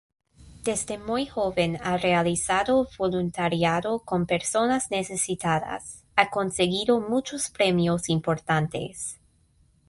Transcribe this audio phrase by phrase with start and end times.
[0.63, 9.19] Desde muy joven ha realizado voluntariado con personas necesitadas, ha conseguido muchos premios importantes.